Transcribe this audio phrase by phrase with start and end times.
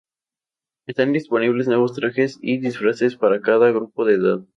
[0.87, 4.39] Están disponibles nuevos trajes y disfraces para cada grupo de edad.